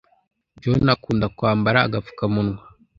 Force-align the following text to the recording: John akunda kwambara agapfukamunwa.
John 0.61 0.83
akunda 0.95 1.25
kwambara 1.37 1.79
agapfukamunwa. 1.81 2.61